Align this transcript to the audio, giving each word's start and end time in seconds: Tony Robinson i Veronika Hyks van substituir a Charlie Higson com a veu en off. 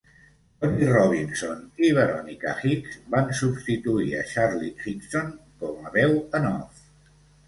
Tony 0.63 0.85
Robinson 0.91 1.59
i 1.87 1.91
Veronika 1.97 2.53
Hyks 2.61 2.95
van 3.15 3.29
substituir 3.39 4.09
a 4.21 4.23
Charlie 4.31 4.71
Higson 4.87 5.29
com 5.65 5.85
a 5.91 5.93
veu 5.99 6.17
en 6.41 6.49
off. 6.53 6.81